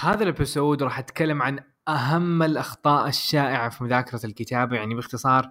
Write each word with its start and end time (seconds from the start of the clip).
هذا 0.00 0.22
ال 0.22 0.29
episode 0.29 0.82
راح 0.82 0.98
أتكلم 0.98 1.42
عن 1.42 1.60
أهم 1.88 2.42
الأخطاء 2.42 3.08
الشائعة 3.08 3.68
في 3.68 3.84
مذاكرة 3.84 4.26
الكتابة 4.26 4.76
يعني 4.76 4.94
باختصار 4.94 5.50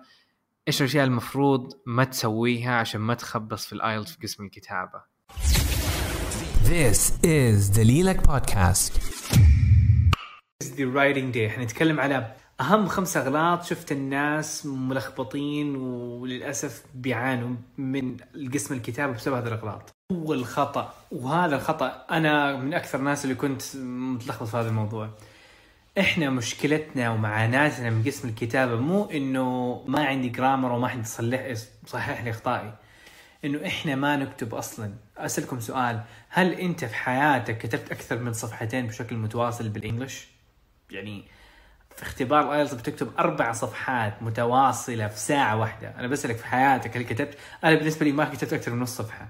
إيش 0.68 0.82
الأشياء 0.82 1.06
المفروض 1.06 1.74
ما 1.86 2.04
تسويها 2.04 2.76
عشان 2.76 3.02
ما 3.02 3.14
تخبص 3.14 3.66
في 3.66 3.74
ال 3.74 3.80
IELTS 3.80 4.12
في 4.12 4.18
قسم 4.24 4.44
الكتابة. 4.44 5.02
This 6.64 7.12
is 7.26 7.78
دليلك 7.78 8.28
بودكاست 8.28 8.94
the 10.64 10.86
writing 10.96 11.36
day. 11.36 11.50
حنتكلم 11.50 12.00
على 12.00 12.36
أهم 12.62 12.88
خمس 12.88 13.18
أغلاط 13.18 13.64
شفت 13.64 13.92
الناس 13.92 14.66
ملخبطين 14.66 15.76
وللأسف 15.76 16.84
بيعانوا 16.96 17.56
من 17.78 18.18
قسم 18.54 18.74
الكتابة 18.74 19.14
بسبب 19.14 19.36
هذه 19.36 19.48
الأغلاط. 19.48 19.99
أول 20.12 20.46
خطأ 20.46 20.94
وهذا 21.12 21.56
الخطأ 21.56 22.06
أنا 22.12 22.56
من 22.56 22.74
أكثر 22.74 23.00
الناس 23.00 23.24
اللي 23.24 23.36
كنت 23.36 23.62
متلخبط 23.76 24.48
في 24.48 24.58
هذا 24.58 24.70
الموضوع. 24.70 25.10
إحنا 26.00 26.30
مشكلتنا 26.30 27.10
ومعاناتنا 27.10 27.90
من 27.90 28.04
قسم 28.04 28.30
الكتابة 28.30 28.76
مو 28.76 29.06
إنه 29.06 29.84
ما 29.88 30.06
عندي 30.06 30.30
جرامر 30.30 30.72
وما 30.72 30.88
حد 30.88 31.00
يصلح 31.00 31.42
يصحح 31.86 32.24
لي 32.24 32.30
إخطائي. 32.30 32.74
إنه 33.46 33.68
إحنا 33.68 33.96
ما 33.96 34.16
نكتب 34.16 34.56
أصلا. 34.56 34.94
أسألكم 35.18 35.60
سؤال 35.60 36.02
هل 36.30 36.54
أنت 36.54 36.86
في 36.86 36.96
حياتك 36.96 37.58
كتبت 37.58 37.92
أكثر 37.92 38.18
من 38.20 38.34
صفحتين 38.34 38.88
بشكل 38.88 39.16
متواصل 39.16 39.70
بالإنجلش؟ 39.70 40.28
يعني 40.92 41.24
في 41.96 42.04
اختبار 42.04 42.54
ايلتس 42.54 42.74
بتكتب 42.74 43.12
أربع 43.20 43.52
صفحات 43.52 44.24
متواصلة 44.24 45.08
في 45.08 45.20
ساعة 45.20 45.58
واحدة. 45.58 45.94
أنا 46.00 46.08
بسألك 46.08 46.36
في 46.38 46.46
حياتك 46.46 46.98
هل 46.98 47.04
كتبت؟ 47.04 47.38
أنا 47.64 47.76
بالنسبة 47.76 48.06
لي 48.06 48.12
ما 48.12 48.26
كتبت 48.26 48.54
أكثر 48.54 48.72
من 48.72 48.80
نص 48.80 48.98
صفحة. 48.98 49.28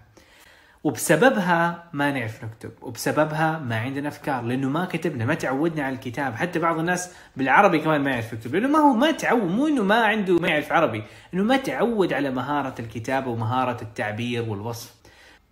وبسببها 0.83 1.89
ما 1.93 2.11
نعرف 2.11 2.43
نكتب 2.43 2.71
وبسببها 2.81 3.59
ما 3.59 3.75
عندنا 3.75 4.07
أفكار 4.07 4.43
لأنه 4.43 4.69
ما 4.69 4.85
كتبنا 4.85 5.25
ما 5.25 5.33
تعودنا 5.33 5.83
على 5.83 5.95
الكتاب 5.95 6.35
حتى 6.35 6.59
بعض 6.59 6.79
الناس 6.79 7.13
بالعربي 7.37 7.79
كمان 7.79 8.01
ما 8.01 8.11
يعرف 8.11 8.33
يكتب 8.33 8.55
لأنه 8.55 8.67
ما 8.67 8.79
هو 8.79 8.93
ما 8.93 9.11
تعود 9.11 9.51
مو 9.51 9.67
إنه 9.67 9.83
ما 9.83 9.95
عنده 9.95 10.39
ما 10.39 10.47
يعرف 10.47 10.71
عربي 10.71 11.03
إنه 11.33 11.43
ما 11.43 11.57
تعود 11.57 12.13
على 12.13 12.31
مهارة 12.31 12.75
الكتابة 12.79 13.31
ومهارة 13.31 13.81
التعبير 13.81 14.49
والوصف. 14.49 14.95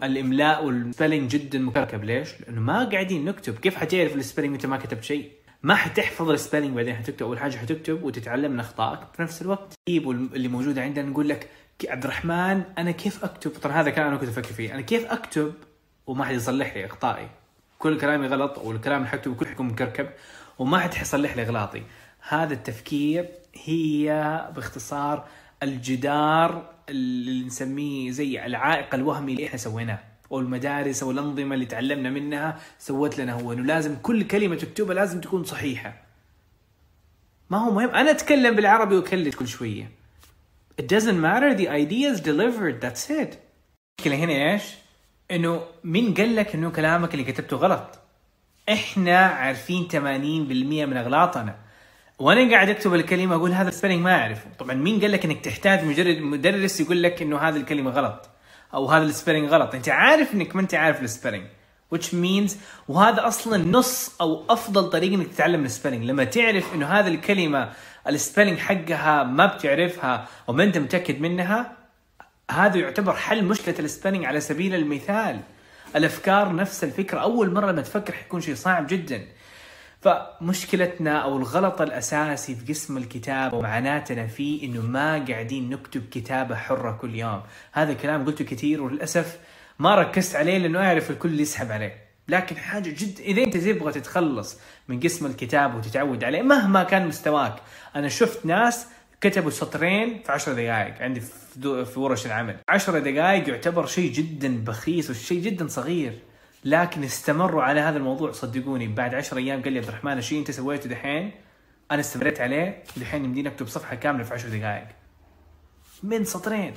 الإملاء 0.04 0.66
وال 0.66 0.79
spelling 0.79 1.32
جدا 1.32 1.60
مكركب. 1.60 2.04
ليش؟ 2.04 2.42
لأنه 2.42 2.62
ما 2.62 2.84
قاعدين 2.84 3.26
نكتب. 3.26 3.60
كيف 3.60 3.76
حتعرف 3.76 4.16
ال 4.16 4.20
spelling 4.20 4.52
وأنت 4.52 4.66
ما 4.66 4.78
كتبت 4.78 5.04
شيء؟ 5.04 5.32
ما 5.64 5.76
حتحفظ 5.76 6.30
ال 6.30 6.35
spelling 6.35 6.76
بعدين 6.76 6.96
حتكتب. 6.96 7.26
أول 7.26 7.40
حاجة 7.40 7.58
حتكتب 7.58 8.04
وتتعلم 8.04 8.52
من 8.52 8.60
اخطائك 8.60 9.00
في 9.16 9.22
نفس 9.22 9.42
الوقت. 9.42 9.74
اللي 9.88 10.48
موجودة 10.48 10.82
عندنا 10.82 11.10
نقول 11.10 11.30
لك 11.30 11.50
عبد 11.86 12.04
الرحمن 12.04 12.64
أنا 12.78 12.92
كيف 12.92 13.24
أكتب؟ 13.24 13.54
ترى 13.54 13.74
هذا 13.74 13.90
كلام 13.90 14.08
أنا 14.08 14.18
كنت 14.18 14.30
أفكر 14.30 14.54
فيه. 14.54 14.74
أنا 14.74 14.82
كيف 14.82 15.06
أكتب؟ 15.06 15.54
وما 16.08 16.26
حد 16.26 16.36
يصلح 16.36 16.78
لي 16.78 16.86
اخطائي 16.86 17.30
كل 17.80 18.00
كلامي 18.00 18.28
غلط 18.28 18.58
والكلام 18.58 18.98
اللي 18.98 19.10
حكتبه 19.10 19.36
كل 19.36 19.48
حيكون 19.48 19.68
مكركب 19.68 20.10
وما 20.60 20.80
حد 20.80 20.94
حيصلح 20.94 21.36
لي 21.36 21.42
اغلاطي 21.42 21.84
هذا 22.30 22.54
التفكير 22.54 23.30
هي 23.66 24.08
باختصار 24.56 25.28
الجدار 25.64 26.74
اللي 26.90 27.46
نسميه 27.46 28.12
زي 28.12 28.46
العائق 28.46 28.96
الوهمي 28.96 29.32
اللي 29.32 29.48
إحنا 29.48 29.58
سويناه 29.58 30.00
أو 30.32 30.40
المدارس 30.40 31.04
أو 31.04 31.12
الانظمه 31.12 31.56
اللي 31.56 31.66
تعلمنا 31.66 32.10
منها 32.10 32.58
سوت 32.80 33.20
لنا 33.20 33.34
هو. 33.34 33.54
إنه 33.54 33.64
لازم 33.64 33.96
كل 33.96 34.24
كلمة 34.24 34.56
تكتبها 34.56 34.96
لازم 34.96 35.22
تكون 35.22 35.44
صحيحة. 35.44 35.94
ما 37.50 37.58
هو 37.58 37.72
مهم. 37.72 37.90
أنا 37.90 38.12
أتكلم 38.12 38.56
بالعربي 38.56 38.96
واكلت 38.96 39.36
كل 39.36 39.48
شوية. 39.48 39.97
It 40.78 40.88
doesn't 40.88 41.20
matter 41.20 41.54
the 41.54 41.70
idea 41.70 42.10
is 42.10 42.22
delivered 42.22 42.82
that's 42.82 43.10
it. 43.10 43.38
المشكلة 44.00 44.16
هنا 44.16 44.54
إيش؟ 44.54 44.64
إنه 45.32 45.62
مين 45.84 46.14
قال 46.14 46.36
لك 46.36 46.56
إنه 46.56 46.72
كلامك 46.72 47.14
اللي 47.14 47.24
كتبته 47.24 47.58
غلط؟ 47.58 48.00
إحنا 48.70 49.18
عارفين 49.18 49.88
80% 49.92 49.96
من 50.86 50.98
أغلاطنا. 50.98 51.56
وأنا 52.20 52.52
قاعد 52.52 52.70
أكتب 52.70 52.94
الكلمة 52.94 53.36
أقول 53.36 53.52
هذا 53.52 53.70
ال 53.70 53.73
spelling 53.73 54.02
ما 54.02 54.22
أعرفه. 54.22 54.50
طبعا 54.60 54.76
مين 54.76 55.02
قال 55.02 55.12
لك 55.12 55.26
إنك 55.26 55.46
تحتاج 55.46 55.84
مجرد 55.84 56.18
مدرس 56.18 56.82
يقول 56.82 57.04
لك 57.04 57.22
إنه 57.22 57.38
هذه 57.38 57.56
الكلمة 57.56 57.92
غلط؟ 57.92 58.30
أو 58.74 58.86
هذا 58.86 59.04
ال 59.04 59.09
spelling 59.09 59.50
غلط. 59.50 59.76
أنت 59.76 59.90
عارف 59.90 60.34
إنك 60.34 60.56
ما 60.56 60.62
أنت 60.62 60.74
عارف 60.74 61.04
ال 61.04 61.08
spelling 61.08 61.48
which 61.96 62.14
means 62.14 62.52
وهذا 62.88 63.28
أصلا 63.28 63.58
نص 63.58 64.22
أو 64.22 64.44
أفضل 64.50 64.90
طريقة 64.90 65.16
إنك 65.16 65.28
تتعلم 65.28 65.66
ال 65.66 65.70
spelling 65.70 66.04
لما 66.04 66.24
تعرف 66.24 66.74
إنه 66.74 66.86
هذه 66.86 67.08
الكلمة 67.08 67.70
ال 68.08 68.13
spelling 68.13 68.58
حقها 68.60 69.24
ما 69.24 69.46
بتعرفها 69.46 70.28
وما 70.48 70.64
أنت 70.64 70.78
متأكد 70.78 71.22
منها 71.22 71.78
هذا 72.52 72.78
يعتبر 72.78 73.14
حل 73.14 73.46
مشكلة 73.46 73.76
ال 73.80 73.85
spelling 73.85 74.26
على 74.26 74.40
سبيل 74.40 74.76
المثال. 74.76 75.40
الأفكار 75.96 76.56
نفس 76.56 76.84
الفكرة. 76.84 77.20
أول 77.20 77.54
مرة 77.54 77.72
لما 77.72 77.82
تفكر 77.82 78.14
حيكون 78.14 78.42
شيء 78.42 78.56
صعب 78.56 78.88
جدا. 78.88 79.28
فمشكلتنا 80.02 81.20
أو 81.20 81.38
الغلط 81.38 81.82
الأساسي 81.82 82.56
في 82.56 82.74
قسم 82.74 82.98
الكتابة 82.98 83.58
ومعاناتنا 83.58 84.28
فيه 84.28 84.66
إنه 84.66 84.82
ما 84.82 85.26
قاعدين 85.30 85.70
نكتب 85.70 86.04
كتابة 86.12 86.56
حرة 86.56 86.92
كل 86.92 87.16
يوم. 87.16 87.42
هذا 87.72 87.94
كلام 87.94 88.26
قلته 88.26 88.46
كثير 88.46 88.82
وللأسف 88.82 89.40
ما 89.80 89.96
ركزت 89.96 90.36
عليه 90.36 90.58
لأنه 90.58 90.80
أعرف 90.80 91.12
الكل 91.12 91.40
يسحب 91.40 91.72
عليه. 91.72 92.08
لكن 92.28 92.58
حاجة 92.58 92.90
جد 92.90 93.20
إذا 93.20 93.44
أنت 93.44 93.58
تبغى 93.58 93.94
تتخلص 93.94 94.60
من 94.88 95.00
قسم 95.00 95.26
الكتاب 95.26 95.76
وتتعود 95.76 96.24
عليه 96.24 96.42
مهما 96.42 96.84
كان 96.84 97.08
مستواك. 97.08 97.56
أنا 97.96 98.10
شفت 98.10 98.46
ناس 98.46 98.88
كتبوا 99.22 99.52
سطرين 99.52 100.24
في 100.24 100.32
10 100.32 100.54
دقائق 100.54 101.02
عندي 101.02 101.20
في, 101.20 101.86
في 101.86 102.00
ورش 102.00 102.26
العمل. 102.26 102.58
10 102.70 103.00
دقائق 103.00 103.50
يعتبر 103.50 103.86
شيء 103.86 104.12
جدا 104.12 104.64
بخيس 104.64 105.10
وشيء 105.10 105.42
جدا 105.42 105.68
صغير. 105.68 106.14
لكن 106.66 107.04
استمروا 107.04 107.64
على 107.64 107.80
هذا 107.80 107.98
الموضوع. 107.98 108.32
صدقوني 108.32 108.88
بعد 108.88 109.16
10 109.16 109.38
أيام 109.38 109.64
قال 109.64 109.74
لي 109.74 109.80
عبد 109.80 109.88
الرحمن 109.88 110.18
الشيء 110.18 110.40
أنت 110.40 110.52
سويته 110.52 110.90
دحين؟ 110.90 111.32
أنا 111.92 112.00
استمريت 112.00 112.42
عليه. 112.42 112.84
دحين 112.98 113.26
يمديني 113.26 113.50
أكتب 113.50 113.68
صفحة 113.68 113.96
كاملة 113.96 114.24
في 114.24 114.34
10 114.34 114.50
دقائق. 114.50 114.88
من 116.04 116.26
سطرين. 116.26 116.74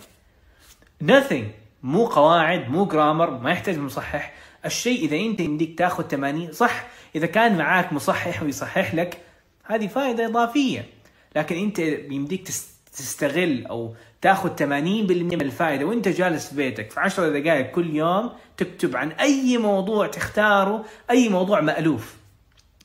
Nothing. 1.05 1.45
مو 1.83 2.05
قواعد 2.05 2.71
مو 2.71 2.85
جرامر 2.85 3.31
ما 3.31 3.51
يحتاج 3.51 3.79
مصحح. 3.79 4.33
الشيء 4.65 5.05
إذا 5.05 5.17
أنت 5.17 5.41
يمديك 5.41 5.79
تأخذ 5.79 6.03
80 6.09 6.53
صح. 6.53 6.87
إذا 7.15 7.27
كان 7.27 7.59
معاك 7.59 7.93
مصحح 7.93 8.43
ويصحح 8.43 8.95
لك 8.95 9.21
هذه 9.65 9.87
فائدة 9.87 10.27
إضافية. 10.27 10.87
لكن 11.37 11.57
أنت 11.57 11.79
يمديك 11.79 12.49
تستغل 12.93 13.67
أو 13.67 13.95
تأخذ 14.23 14.57
80% 14.57 14.63
من 14.63 15.41
الفائدة 15.41 15.85
وأنت 15.85 16.09
جالس 16.09 16.49
في 16.49 16.57
بيتك 16.57 16.91
في 16.91 17.01
10 17.01 17.29
دقائق 17.29 17.71
كل 17.71 17.97
يوم 17.97 18.33
تكتب 18.57 18.97
عن 18.97 19.13
أي 19.13 19.59
موضوع 19.59 20.07
تختاره 20.07 20.85
أي 21.11 21.29
موضوع 21.29 21.61
مألوف. 21.61 22.21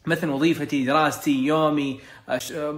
مثلا 0.06 0.34
وظيفتي 0.34 0.86
دراستي 0.86 1.46
يومي 1.46 2.00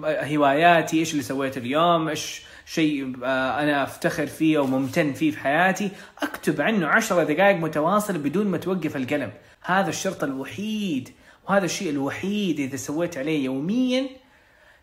هواياتي 0.03 0.99
إيش 0.99 1.11
اللي 1.11 1.23
سويته 1.23 1.59
اليوم 1.59 2.07
إيش 2.07 2.41
شيء 2.69 3.15
أنا 3.23 3.83
أفتخر 3.83 4.27
فيه 4.27 4.57
أو 4.57 4.67
ممتن 4.67 5.13
فيه 5.13 5.31
في 5.31 5.39
حياتي 5.39 5.91
أكتب 6.21 6.61
عنه 6.61 6.87
عشرة 6.87 7.23
دقائق 7.23 7.57
متواصله 7.57 8.17
بدون 8.17 8.47
ما 8.47 8.57
توقف 8.57 8.95
القلم. 8.95 9.31
هذا 9.61 9.89
الشرط 9.89 10.23
الوحيد 10.23 11.09
وهذا 11.47 11.65
الشيء 11.65 11.89
الوحيد 11.89 12.59
إذا 12.59 12.75
سويت 12.75 13.17
عليه 13.17 13.45
يوميا. 13.45 14.09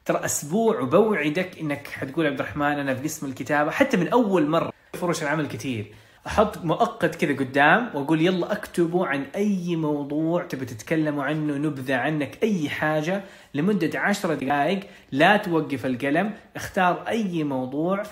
ترى 0.04 0.24
أسبوع 0.24 0.80
وبوعدك 0.80 1.58
إنك 1.60 1.88
حتقول 1.88 2.26
عبد 2.26 2.40
الرحمن 2.40 2.78
أنا 2.78 2.94
في 2.94 3.02
قسم 3.02 3.26
الكتابة 3.26 3.70
حتى 3.70 3.96
من 3.96 4.08
أول 4.08 4.46
مرة. 4.46 4.72
فرش 4.94 5.22
العمل 5.22 5.46
كثير. 5.46 5.94
أحط 6.26 6.64
مؤقت 6.64 7.14
كذا 7.14 7.32
قدام 7.32 7.90
وأقول 7.94 8.20
يلا 8.20 8.52
أكتبوا 8.52 9.06
عن 9.06 9.22
أي 9.36 9.76
موضوع 9.76 10.44
تبي 10.44 10.64
تتكلموا 10.64 11.24
عنه 11.24 11.54
نبذة 11.54 11.96
عنك 11.96 12.42
أي 12.42 12.68
حاجة 12.68 13.24
لمدة 13.54 13.98
عشرة 14.00 14.34
دقائق 14.34 14.80
لا 15.12 15.36
توقف 15.36 15.86
القلم 15.86 16.34
اختار 16.56 17.08
أي 17.08 17.44
موضوع 17.44 18.02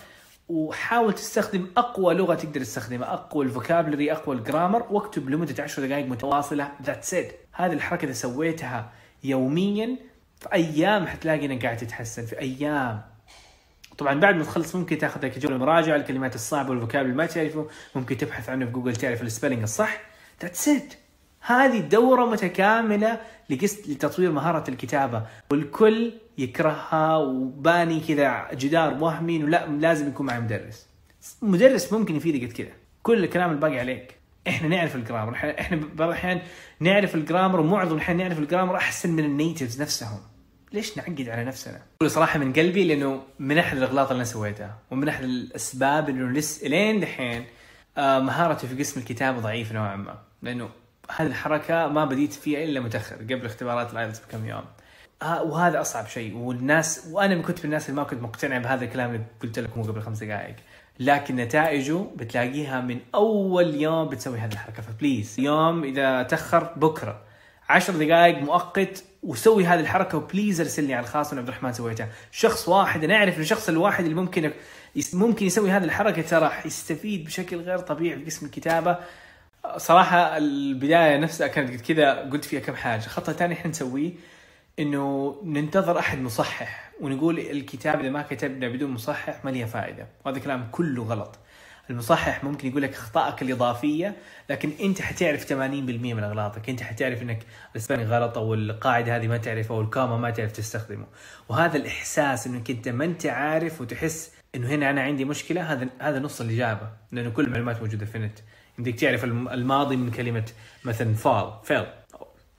وحاول 0.49 1.13
تستخدم 1.13 1.67
أقوى 1.77 2.15
لغة 2.15 2.35
تقدر 2.35 2.61
تستخدمها 2.61 3.13
أقوى 3.13 3.45
ال 3.45 3.51
vocabulary 3.51 4.13
أقوى 4.13 4.37
ال 4.37 4.43
grammar 4.43 4.87
واكتب 4.91 5.31
لمدة 5.31 5.63
10 5.63 5.87
دقائق 5.87 6.07
متواصلة. 6.07 6.73
That's 6.83 7.15
it 7.15 7.33
هذه 7.53 7.73
الحركة 7.73 8.05
إذا 8.05 8.13
سويتها 8.13 8.93
يوميا 9.25 9.97
في 10.41 10.53
أيام 10.53 11.07
حتلاقي 11.07 11.47
إنك 11.47 11.65
قاعد 11.65 11.77
تتحسن 11.77 12.27
في 12.27 12.39
أيام. 12.39 13.12
طبعا 13.99 14.21
بعد 14.21 14.35
ما 14.35 14.45
تخلص 14.45 14.77
ممكن 14.77 14.99
تاخذ 14.99 15.27
لك 15.27 15.39
جولة 15.39 15.57
مراجعة 15.57 15.97
الكلمات 15.97 16.35
الصعبة 16.35 16.71
وال 16.71 16.80
vocab 16.80 17.05
اللي 17.05 17.17
ما 17.17 17.27
تعرفه. 17.27 17.69
ممكن 17.95 18.17
تبحث 18.17 18.49
عنه 18.49 18.67
في 18.67 18.73
جوجل 18.73 18.97
تعرف 18.97 19.23
ال 19.23 19.27
spelling 19.27 19.63
الصح. 19.63 20.01
That's 20.43 20.69
it 20.69 20.95
هذه 21.41 21.81
دورة 21.81 22.25
متكاملة 22.27 23.21
لقصد 23.51 23.91
لتطوير 23.91 24.33
مهارة 24.33 24.71
الكتابة. 24.71 25.27
والكل 25.51 26.13
يكرهها 26.39 27.17
وباني 27.17 28.01
كذا 28.01 28.49
جدار 28.55 29.03
وهمي 29.05 29.39
لا 29.39 29.67
لازم 29.67 30.09
يكون 30.09 30.27
معي 30.27 30.41
مدرس. 30.41 30.87
مدرس 31.43 31.93
ممكن 31.93 32.17
يفيدك 32.17 32.47
قد 32.47 32.53
كذا. 32.53 32.73
كل 33.03 33.25
الكلام 33.25 33.51
الباقي 33.51 33.79
عليك. 33.81 34.15
إحنا 34.49 34.69
نعرف 34.69 34.97
ال 34.97 35.01
grammar. 35.01 35.35
إحنا 35.61 35.81
بعض 35.95 36.09
الأحيان 36.09 36.41
نعرف 36.81 37.15
ال 37.15 37.20
grammar 37.20 37.61
ومعظم 37.61 37.95
الأحيان 37.95 38.17
نعرف 38.17 38.39
ال 38.39 38.43
grammar 38.43 38.77
أحسن 38.77 39.11
من 39.11 39.25
ال 39.25 39.32
natives 39.32 39.83
نفسهم. 39.83 40.19
ليش 40.73 40.97
نعقد 40.97 41.29
على 41.29 41.45
نفسنا؟ 41.45 41.83
صراحة 42.07 42.39
من 42.39 42.53
قلبي 42.53 42.85
لأنه 42.85 43.23
من 43.39 43.59
أحد 43.59 43.77
الأغلاط 43.77 44.07
اللي 44.11 44.17
أنا 44.17 44.25
سويتها 44.25 44.79
ومن 44.91 45.09
أحد 45.09 45.25
الأسباب 45.25 46.09
إنه 46.09 46.33
لس 46.39 46.65
لين 46.65 47.01
دحين 47.01 47.45
آه 47.99 48.19
مهارتي 48.19 48.67
في 48.67 48.79
قسم 48.79 49.01
الكتابة 49.01 49.39
ضعيفه 49.41 49.75
نوعا 49.75 49.97
ما 49.97 50.19
لأنه 50.43 50.69
هذه 51.17 51.27
الحركة 51.27 51.87
ما 51.89 52.05
بديت 52.05 52.33
فيها 52.33 52.65
إلا 52.65 52.81
متأخر 52.81 53.17
قبل 53.17 53.47
اختبارات 53.47 53.93
ال 53.93 53.97
IELTS 53.97 54.21
بكم 54.21 54.47
يوم. 54.47 54.65
آه 55.23 55.43
وهذا 55.43 55.81
أصعب 55.81 56.07
شيء 56.07 56.37
والناس 56.37 57.09
وأنا 57.11 57.43
كنت 57.43 57.59
من 57.59 57.65
الناس 57.65 57.89
اللي 57.91 58.01
ما 58.01 58.07
كنت 58.07 58.23
مقتنع 58.23 58.59
بهذا 58.59 58.85
الكلام 58.85 59.11
اللي 59.11 59.25
قلت 59.43 59.59
لكم 59.59 59.83
قبل 59.83 60.01
خمس 60.03 60.23
دقائق 60.25 60.57
لكن 61.01 61.37
نتائجه 61.37 62.07
بتلاقيها 62.17 62.81
من 62.81 63.01
أول 63.15 63.75
يوم 63.75 64.09
بتسوي 64.09 64.39
هذه 64.39 64.53
الحركة. 64.53 64.83
ف 64.83 64.91
please 64.91 65.41
يوم 65.41 65.85
إذا 65.85 66.23
تأخر 66.23 66.73
بكرة. 66.77 67.21
عشر 67.69 67.93
دقائق 68.05 68.39
مؤقت 68.39 69.05
وسوي 69.23 69.65
هذه 69.67 69.81
الحركة 69.81 70.19
وبليز 70.19 70.61
ارسل 70.61 70.85
لي 70.85 70.95
على 70.95 71.05
الخاص 71.05 71.33
من 71.33 71.39
عبد 71.39 71.49
الرحمن 71.49 71.73
سويتها 71.73 72.09
شخص 72.31 72.69
واحد 72.69 73.05
أنا 73.05 73.15
أعرف 73.15 73.39
الشخص 73.39 73.69
الواحد 73.69 74.05
اللي 74.05 74.17
ممكن 74.17 74.53
ممكن 75.13 75.47
يسوي 75.47 75.71
هذه 75.71 75.85
الحركة 75.85 76.23
ترى 76.23 76.53
يستفيد 76.65 77.25
بشكل 77.25 77.57
غير 77.57 77.79
طبيعي 77.79 78.19
في 78.19 78.25
قسم 78.25 78.47
الكتابة. 78.47 78.99
صراحة 79.77 80.37
البداية 80.37 81.17
نفسها 81.19 81.47
كانت 81.47 81.81
كذا 81.81 82.13
قلت 82.13 82.45
فيها 82.45 82.61
كم 82.61 82.75
حاجة. 82.75 83.05
الخطا 83.05 83.33
الثاني 83.33 83.55
إحنا 83.55 83.71
نسويه 83.71 84.13
إنه 84.79 85.37
ننتظر 85.45 85.99
أحد 85.99 86.19
مصحح 86.19 86.93
ونقول 87.01 87.39
الكتاب 87.39 88.01
إذا 88.01 88.11
ما 88.11 88.23
كتبنا 88.23 88.69
بدون 88.69 88.91
مصحح 88.91 89.45
ما 89.45 89.51
لها 89.51 89.67
فائدة. 89.67 90.07
وهذا 90.25 90.39
كلام 90.39 90.69
كله 90.73 91.03
غلط. 91.03 91.39
المصحح 91.91 92.45
ممكن 92.45 92.69
يقول 92.69 92.83
لك 92.83 92.93
اخطائك 92.95 93.43
الإضافية 93.43 94.17
لكن 94.51 94.71
أنت 94.81 95.03
حتعرف 95.03 95.45
80% 95.45 95.53
من 95.53 96.25
أغلاطك. 96.25 96.69
أنت 96.71 96.83
حتعرف 96.83 97.23
إنك 97.23 97.43
الإسباني 97.73 98.05
غلط 98.05 98.39
أو 98.39 98.55
القاعده 98.55 99.17
هذه 99.17 99.27
ما 99.27 99.37
تعرفها 99.37 99.77
أو 99.77 99.81
الكاما 99.81 100.17
ما 100.17 100.31
تعرف 100.31 100.53
تستخدمه. 100.53 101.07
وهذا 101.49 101.77
الإحساس 101.77 102.47
إنك 102.47 102.71
أنت 102.71 102.89
ما 102.89 103.05
أنت 103.05 103.27
عارف 103.27 103.81
وتحس 103.81 104.33
إنه 104.55 104.69
هنا 104.69 104.91
أنا 104.91 105.03
عندي 105.03 105.25
مشكلة 105.25 105.73
هذا 105.73 105.89
هذا 105.99 106.19
نص 106.19 106.41
الإجابة 106.41 106.89
لأنه 107.13 107.31
كل 107.31 107.45
المعلومات 107.45 107.81
موجودة 107.81 108.07
في 108.07 108.15
النت. 108.15 108.39
يمديك 108.79 109.01
تعرف 109.01 109.25
الماضي 109.25 109.97
من 109.97 110.11
كلمة 110.11 110.45
مثلا 110.85 111.15
فال 111.15 111.53
فيل 111.65 111.87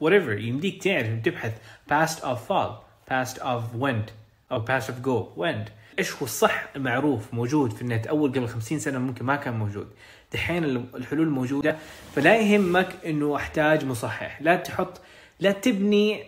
whatever. 0.03 0.39
يمديك 0.41 0.83
تعرف 0.83 1.21
تبحث 1.23 1.53
past 1.89 2.19
of 2.19 2.37
fall 2.49 2.83
past 3.11 3.39
of 3.39 3.81
went 3.81 4.11
أو 4.51 4.65
past 4.65 4.87
of 4.87 5.03
go. 5.03 5.39
Went 5.39 5.82
إيش 5.99 6.13
هو 6.13 6.21
الصح 6.21 6.69
المعروف 6.75 7.33
موجود 7.33 7.73
في 7.73 7.81
النت؟ 7.81 8.07
أول 8.07 8.31
قبل 8.31 8.47
50 8.47 8.79
سنة 8.79 8.99
ممكن 8.99 9.25
ما 9.25 9.35
كان 9.35 9.53
موجود. 9.53 9.87
دحين 10.33 10.63
الحلول 10.95 11.29
موجودة 11.29 11.77
فلا 12.15 12.37
يهمك 12.37 12.89
إنه 13.05 13.35
أحتاج 13.35 13.85
مصحح. 13.85 14.41
لا 14.41 14.55
تحط 14.55 15.01
لا 15.39 15.51
تبني 15.51 16.23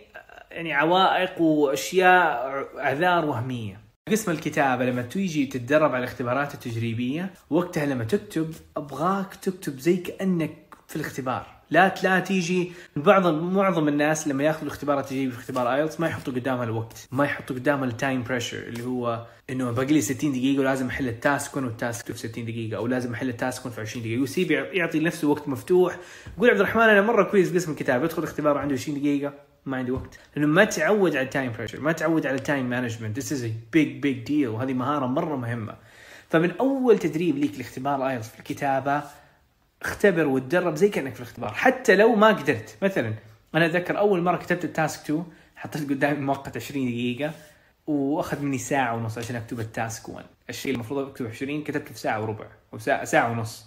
يعني 0.50 0.72
عوائق 0.72 1.40
وأشياء 1.40 2.66
اعذار 2.78 3.24
وهمية. 3.24 3.80
قسم 4.10 4.30
الكتابة 4.30 4.84
لما 4.84 5.02
تيجي 5.02 5.46
تتدرب 5.46 5.94
على 5.94 5.98
الاختبارات 5.98 6.54
التجريبية 6.54 7.30
وقتها 7.50 7.86
لما 7.86 8.04
تكتب 8.04 8.54
أبغاك 8.76 9.34
تكتب 9.34 9.78
زي 9.78 9.96
كأنك 9.96 10.74
في 10.88 10.96
الاختبار. 10.96 11.55
لا 11.70 11.94
لا 12.02 12.20
تيجي. 12.20 12.72
بعض 12.96 13.26
معظم 13.26 13.88
الناس 13.88 14.28
لما 14.28 14.44
ياخذوا 14.44 14.62
الاختبار 14.62 15.00
التجريبي 15.00 15.32
في 15.32 15.38
اختبار 15.38 15.74
IELTS 15.74 16.00
ما 16.00 16.06
يحطوا 16.08 16.32
قدامها 16.32 16.64
الوقت 16.64 17.08
ما 17.12 17.24
يحطوا 17.24 17.56
قدامها 17.56 17.84
ال 17.84 17.92
time 17.92 18.22
pressure 18.22 18.58
اللي 18.58 18.84
هو 18.84 19.26
إنه 19.50 19.70
باقي 19.70 19.94
لي 19.94 20.00
60 20.00 20.32
دقيقة 20.32 20.60
ولازم 20.60 20.86
أحل 20.88 21.08
ال 21.08 21.18
task 21.18 21.56
1 21.56 21.66
وال 21.66 21.81
task 21.81 22.12
في 22.12 22.18
60 22.18 22.44
دقيقة 22.44 22.76
أو 22.76 22.86
لازم 22.86 23.12
أحل 23.12 23.28
ال 23.28 23.36
task 23.36 23.66
1 23.66 23.74
في 23.74 23.80
20 23.80 24.02
دقيقة. 24.02 24.20
ويسيب 24.20 24.50
يعطي 24.50 24.98
لنفسه 24.98 25.28
وقت 25.28 25.48
مفتوح. 25.48 25.98
يقول 26.36 26.50
عبد 26.50 26.60
الرحمن 26.60 26.82
أنا 26.82 27.02
مرة 27.02 27.22
كويس 27.22 27.54
قسم 27.54 27.72
الكتاب 27.72 28.04
يدخل 28.04 28.22
اختبار 28.22 28.58
عنده 28.58 28.74
20 28.74 29.00
دقيقة 29.00 29.32
ما 29.66 29.76
عندي 29.76 29.90
وقت. 29.90 30.18
لأنه 30.36 30.46
ما 30.46 30.64
تعود 30.64 31.16
على 31.16 31.24
ال 31.24 31.30
time 31.30 31.52
pressure 31.52 31.80
ما 31.80 31.92
تعود 31.92 32.26
على 32.26 32.36
ال 32.36 32.43
time 32.43 32.70
management 32.70 33.18
this 33.18 33.32
is 33.32 33.44
a 33.44 33.50
big 33.72 34.00
big 34.02 34.18
deal 34.18 34.48
وهذه 34.48 34.72
مهارة 34.72 35.06
مرة 35.06 35.36
مهمة. 35.36 35.74
فمن 36.30 36.50
أول 36.60 36.98
تدريب 36.98 37.38
ليك 37.38 37.58
لاختبار 37.58 38.08
IELTS 38.08 38.28
في 38.28 38.38
الكتابة 38.38 39.02
اختبر 39.82 40.26
وتدرب 40.26 40.74
زي 40.74 40.88
كأنك 40.88 41.14
في 41.14 41.20
الاختبار. 41.20 41.54
حتى 41.54 41.96
لو 41.96 42.14
ما 42.14 42.28
قدرت. 42.28 42.76
مثلا 42.82 43.14
أنا 43.54 43.66
أتذكر 43.66 43.98
أول 43.98 44.22
مرة 44.22 44.36
كتبت 44.36 44.64
ال 44.64 44.71
task 44.71 45.00
2 45.00 45.24
حطيت 45.56 45.90
قدامي 45.90 46.20
مؤقت 46.20 46.56
20 46.56 46.86
دقيقة 46.86 47.32
وأخذ 47.86 48.42
مني 48.42 48.58
ساعة 48.58 48.94
ونص 48.96 49.18
عشان 49.18 49.36
أكتب 49.36 49.60
ال 49.60 49.70
task 49.70 50.08
1 50.08 50.24
الشيء 50.50 50.74
المفروض 50.74 51.08
أكتبه 51.08 51.28
20 51.28 51.64
كتبته 51.64 51.92
في 51.92 51.98
ساعة 51.98 52.22
وربع 52.22 52.46
أو 52.72 52.78
ساعه, 52.78 53.04
ساعة 53.04 53.30
ونص. 53.30 53.66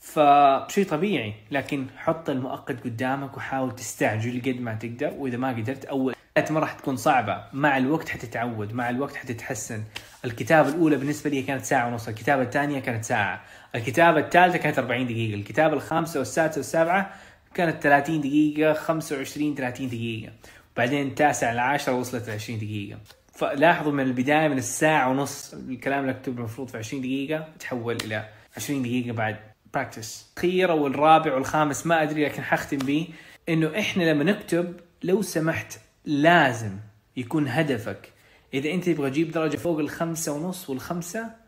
فشيء 0.00 0.86
طبيعي 0.88 1.34
لكن 1.50 1.86
حط 1.96 2.30
المؤقت 2.30 2.84
قدامك 2.84 3.36
وحاول 3.36 3.74
تستعجل 3.76 4.42
قد 4.42 4.60
ما 4.60 4.74
تقدر 4.74 5.12
وإذا 5.18 5.36
ما 5.36 5.48
قدرت 5.48 5.84
أول 5.84 6.14
ما 6.50 6.60
راح 6.60 6.72
تكون 6.72 6.96
صعبة. 6.96 7.44
مع 7.52 7.76
الوقت 7.76 8.08
حتتعود 8.08 8.72
مع 8.72 8.90
الوقت 8.90 9.16
حتتحسن. 9.16 9.84
الكتابة 10.24 10.68
الأولى 10.68 10.96
بالنسبة 10.96 11.30
لي 11.30 11.42
كانت 11.42 11.64
ساعة 11.64 11.88
ونص 11.88 12.08
الكتابة 12.08 12.42
الثانية 12.42 12.80
كانت 12.80 13.04
ساعة. 13.04 13.42
الكتابة 13.74 14.20
الثالثة 14.20 14.58
كانت 14.58 14.78
40 14.78 15.06
دقيقة 15.06 15.34
الكتابة 15.34 15.74
الخامسة 15.74 16.18
والسادسة 16.18 16.58
والسابعة 16.58 17.14
كانت 17.54 17.82
30 17.82 18.20
دقيقة 18.20 18.72
25 18.72 19.54
30 19.54 19.88
دقيقة. 19.88 20.32
بعدين 20.76 21.06
التاسع 21.06 21.52
العاشرة 21.52 21.92
وصلت 21.92 22.28
20 22.28 22.58
دقيقة. 22.58 22.98
فلاحظوا 23.34 23.92
من 23.92 24.04
البداية 24.04 24.48
من 24.48 24.58
الساعة 24.58 25.10
ونص 25.10 25.54
الكلام 25.54 26.00
اللي 26.00 26.10
أكتبه 26.10 26.38
المفروض 26.38 26.68
في 26.68 26.78
20 26.78 27.02
دقيقة 27.02 27.48
تحول 27.60 27.96
إلى 28.04 28.28
20 28.56 28.82
دقيقة 28.82 29.12
بعد 29.12 29.36
practice 29.74 30.30
الأخير 30.32 30.70
أو 30.70 30.86
الرابع 30.86 31.34
والخامس 31.34 31.86
ما 31.86 32.02
أدري 32.02 32.24
لكن 32.24 32.42
حختم 32.42 32.78
به 32.78 33.08
إنه 33.48 33.78
إحنا 33.78 34.02
لما 34.02 34.24
نكتب 34.24 34.80
لو 35.02 35.22
سمحت 35.22 35.78
لازم 36.04 36.76
يكون 37.16 37.48
هدفك. 37.48 38.12
إذا 38.54 38.70
أنت 38.70 38.88
تبغى 38.88 39.10
تجيب 39.10 39.30
درجة 39.30 39.56
فوق 39.56 39.78
الخمسة 39.78 40.32
ونص 40.32 40.70
والخمسة 40.70 41.39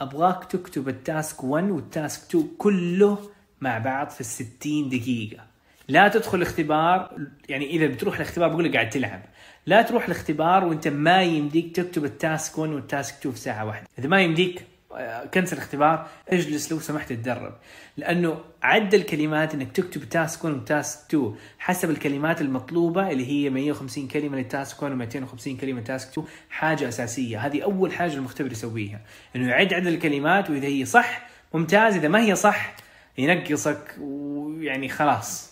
أبغاك 0.00 0.44
تكتب 0.44 0.88
ال 0.88 0.99
task 0.99 1.44
1 1.44 1.70
وال 1.70 1.87
task 1.87 2.22
2 2.28 2.48
كله 2.58 3.18
مع 3.60 3.78
بعض 3.78 4.08
في 4.08 4.20
الستين 4.20 4.88
دقيقة. 4.88 5.44
لا 5.88 6.08
تدخل 6.08 6.38
الاختبار 6.38 7.18
يعني 7.48 7.70
إذا 7.70 7.86
بتروح 7.86 8.14
الاختبار 8.14 8.48
بقول 8.48 8.64
لك 8.64 8.74
قاعد 8.74 8.90
تلعب. 8.90 9.22
لا 9.66 9.82
تروح 9.82 10.04
الاختبار 10.04 10.64
وأنت 10.64 10.88
ما 10.88 11.22
يمديك 11.22 11.76
تكتب 11.76 12.04
ال 12.04 12.15
task 12.15 12.58
1 12.58 12.72
وال 12.72 12.86
task 12.86 13.14
2 13.14 13.34
في 13.34 13.40
ساعة 13.40 13.64
واحدة. 13.64 13.86
إذا 13.98 14.08
ما 14.08 14.20
يمديك 14.20 14.64
cancel 15.34 15.56
الاختبار 15.56 16.06
اجلس 16.28 16.72
لو 16.72 16.80
سمحت 16.80 17.12
تدرب. 17.12 17.54
لأنه 17.96 18.40
عد 18.62 18.94
الكلمات 18.94 19.54
إنك 19.54 19.72
تكتب 19.72 20.04
task 20.04 20.44
1 20.44 20.56
و 20.56 20.64
task 20.64 20.98
2 21.08 21.34
حسب 21.58 21.90
الكلمات 21.90 22.40
المطلوبة 22.40 23.10
اللي 23.10 23.26
هي 23.26 23.50
150 23.50 24.08
كلمة 24.08 24.36
لل 24.36 24.51
task 24.51 24.82
1 24.82 24.92
و250 24.92 25.60
كلمة 25.60 25.78
لل 25.78 25.88
task 25.88 26.08
2 26.08 26.26
حاجة 26.50 26.88
أساسية. 26.88 27.46
هذه 27.46 27.62
أول 27.62 27.92
حاجة 27.92 28.14
المختبر 28.14 28.52
يسويها. 28.52 29.00
إنه 29.36 29.48
يعد 29.48 29.74
عدد 29.74 29.86
الكلمات 29.86 30.50
وإذا 30.50 30.66
هي 30.66 30.84
صح 30.84 31.26
ممتاز. 31.54 31.96
إذا 31.96 32.08
ما 32.08 32.20
هي 32.20 32.34
صح 32.34 32.74
ينقصك 33.18 33.96
ويعني 34.00 34.88
خلاص. 34.88 35.49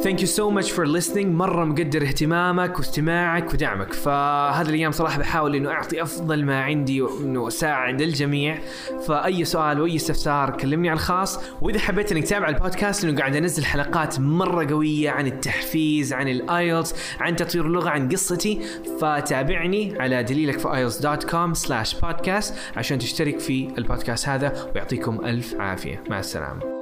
Thank 0.00 0.20
you 0.20 0.26
so 0.26 0.50
much 0.50 0.70
for 0.70 1.00
listening. 1.00 1.26
مرة 1.26 1.64
مقدر 1.64 2.02
اهتمامك 2.02 2.78
واستماعك 2.78 3.54
ودعمك. 3.54 3.92
فهذه 3.92 4.68
الأيام 4.68 4.92
صراحة 4.92 5.18
بحاول 5.18 5.56
إنه 5.56 5.70
أعطي 5.70 6.02
أفضل 6.02 6.44
ما 6.44 6.62
عندي 6.62 7.02
وإنه 7.02 7.48
أساعد 7.48 8.00
الجميع. 8.00 8.58
فأي 9.06 9.44
سؤال 9.44 9.80
وأي 9.80 9.96
استفسار 9.96 10.50
كلمني 10.50 10.88
على 10.88 10.96
الخاص. 10.96 11.40
وإذا 11.60 11.78
حبيت 11.78 12.12
إنك 12.12 12.24
تتابع 12.24 12.48
البودكاست 12.48 13.04
لأنه 13.04 13.18
قاعد 13.18 13.36
أنزل 13.36 13.64
حلقات 13.64 14.20
مرة 14.20 14.66
قوية 14.70 15.10
عن 15.10 15.26
التحفيز 15.26 16.12
عن 16.12 16.28
ال 16.28 16.39
IELTS 16.39 16.94
عن 17.20 17.36
تطوير 17.36 17.66
اللغة 17.66 17.88
عن 17.88 18.08
قصتي 18.08 18.60
فتابعني 19.00 20.00
على 20.00 20.22
دليلك 20.22 20.58
في 20.58 20.74
IELTS 20.74 20.98
dot 20.98 21.30
com 21.30 21.54
slash 21.54 22.00
podcast 22.00 22.54
عشان 22.76 22.98
تشترك 22.98 23.38
في 23.38 23.68
البودكاست 23.78 24.28
هذا 24.28 24.70
ويعطيكم 24.74 25.24
ألف 25.24 25.54
عافية. 25.54 26.02
مع 26.10 26.18
السلامة. 26.18 26.81